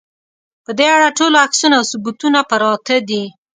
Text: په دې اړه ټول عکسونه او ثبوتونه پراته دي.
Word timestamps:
په 0.65 0.71
دې 0.77 0.87
اړه 0.95 1.09
ټول 1.17 1.33
عکسونه 1.45 1.75
او 1.79 1.85
ثبوتونه 1.91 2.39
پراته 2.49 2.95
دي. 3.09 3.23